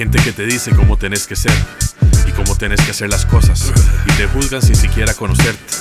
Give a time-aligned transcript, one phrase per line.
[0.00, 1.52] gente que te dice cómo tenés que ser
[2.26, 3.70] y cómo tenés que hacer las cosas
[4.06, 5.79] y te juzgan sin siquiera conocerte.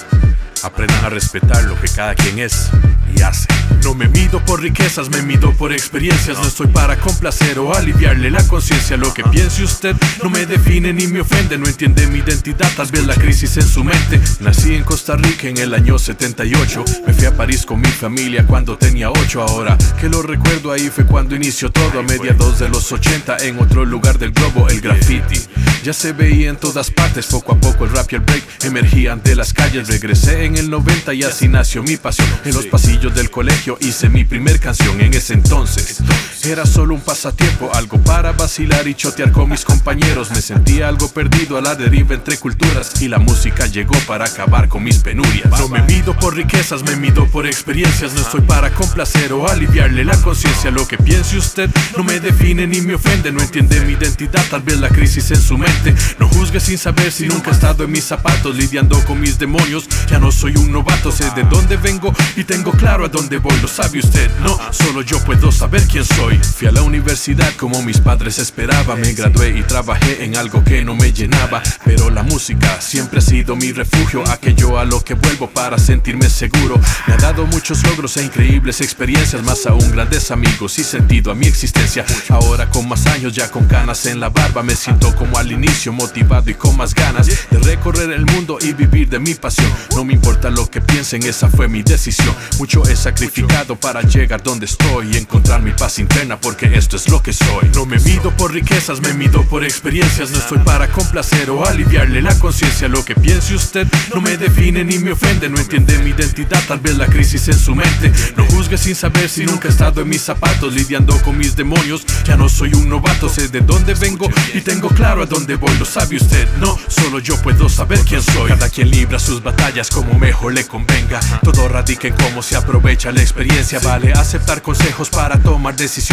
[0.64, 2.70] Aprendan a respetar lo que cada quien es
[3.16, 3.48] y hace.
[3.84, 6.38] No me mido por riquezas, me mido por experiencias.
[6.38, 8.98] No estoy para complacer o aliviarle la conciencia.
[8.98, 11.58] Lo que piense usted no me define ni me ofende.
[11.58, 14.20] No entiende mi identidad, tal vez la crisis en su mente.
[14.42, 16.84] Nací en Costa Rica en el año 78.
[17.08, 19.42] Me fui a París con mi familia cuando tenía 8.
[19.42, 22.00] Ahora que lo recuerdo, ahí fue cuando inició todo.
[22.00, 25.40] A mediados de los 80 en otro lugar del globo, el graffiti.
[25.84, 29.22] Ya se veía en todas partes, poco a poco el rap y el break emergían
[29.24, 29.88] de las calles.
[29.88, 32.28] Regresé en el 90 y así nació mi pasión.
[32.44, 36.00] En los pasillos del colegio hice mi primer canción en ese entonces.
[36.50, 40.32] Era solo un pasatiempo, algo para vacilar y chotear con mis compañeros.
[40.32, 44.68] Me sentía algo perdido a la deriva entre culturas y la música llegó para acabar
[44.68, 45.48] con mis penurias.
[45.60, 48.16] No me mido por riquezas, me mido por experiencias.
[48.16, 50.72] No estoy para complacer o aliviarle la conciencia.
[50.72, 53.32] Lo que piense usted no me define ni me ofende.
[53.32, 55.94] No entiende mi identidad, tal vez la crisis en su mente.
[56.18, 59.88] No juzgue sin saber si nunca he estado en mis zapatos lidiando con mis demonios.
[60.10, 63.56] Ya no soy un novato, sé de dónde vengo y tengo claro a dónde voy.
[63.62, 66.39] Lo sabe usted, no, solo yo puedo saber quién soy.
[66.42, 69.00] Fui a la universidad como mis padres esperaban.
[69.02, 71.62] Me gradué y trabajé en algo que no me llenaba.
[71.86, 76.30] Pero la música siempre ha sido mi refugio, aquello a lo que vuelvo para sentirme
[76.30, 76.80] seguro.
[77.08, 81.36] Me ha dado muchos logros e increíbles experiencias, más aún grandes amigos y sentido a
[81.36, 82.06] mi existencia.
[82.30, 85.94] Ahora con más años, ya con canas en la barba, me siento como al inicio
[85.94, 89.72] motivado y con más ganas de recorrer el mundo y vivir de mi pasión.
[89.96, 92.36] No me importa lo que piensen, esa fue mi decisión.
[92.58, 97.08] Mucho he sacrificado para llegar donde estoy y encontrar mi paz interna porque esto es
[97.08, 97.70] lo que soy.
[97.74, 100.32] No me mido por riquezas, me mido por experiencias.
[100.32, 102.90] No estoy para complacer o aliviarle la conciencia.
[102.90, 105.48] Lo que piense usted no me define ni me ofende.
[105.48, 108.12] No entiende mi identidad, tal vez la crisis en su mente.
[108.36, 112.06] No juzgue sin saber si nunca he estado en mis zapatos lidiando con mis demonios.
[112.26, 115.76] Ya no soy un novato, sé de dónde vengo y tengo claro a dónde voy,
[115.78, 118.50] lo sabe usted, no, solo yo puedo saber quién soy.
[118.50, 121.22] Cada quien libra sus batallas como mejor le convenga.
[121.44, 123.80] Todo radica en cómo se aprovecha la experiencia.
[123.80, 126.09] Vale aceptar consejos para tomar decisiones,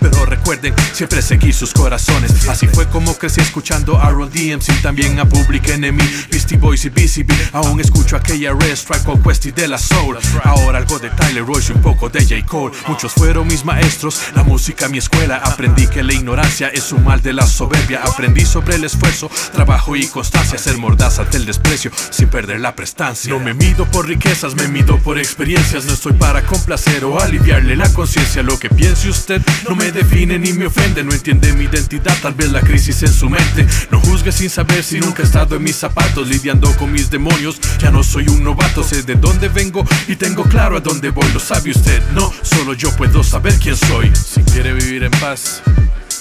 [0.00, 2.48] pero recuerden siempre seguir sus corazones.
[2.48, 6.88] Así fue como crecí escuchando a Ron DMC, también a Public Enemy, Beastie Boys y
[6.88, 7.32] BCB.
[7.52, 10.18] Aún escucho aquella Red Strike o Questy de la Soul.
[10.44, 12.46] Ahora algo de Tyler Royce y un poco de J.
[12.46, 12.74] Cole.
[12.86, 15.36] Muchos fueron mis maestros, la música mi escuela.
[15.36, 18.02] Aprendí que la ignorancia es un mal de la soberbia.
[18.04, 22.74] Aprendí sobre el esfuerzo, trabajo y constancia, ser mordaz ante el desprecio sin perder la
[22.74, 23.32] prestancia.
[23.32, 27.76] No me mido por riquezas, me mido por experiencias, no estoy para complacer o aliviarle
[27.76, 28.42] la conciencia.
[28.42, 29.35] Lo que piense usted
[29.68, 33.12] no me define ni me ofende, no entiende mi identidad, tal vez la crisis en
[33.12, 33.66] su mente.
[33.90, 37.60] No juzgue sin saber si nunca he estado en mis zapatos lidiando con mis demonios.
[37.78, 41.30] Ya no soy un novato, sé de dónde vengo y tengo claro a dónde voy.
[41.32, 44.12] Lo sabe usted, no, solo yo puedo saber quién soy.
[44.14, 45.62] Si quiere vivir en paz,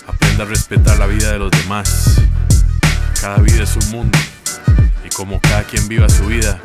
[0.07, 2.21] aprenda a respetar la vida de los demás.
[3.21, 4.17] Cada vida es un mundo
[5.05, 6.59] y como cada quien viva su vida,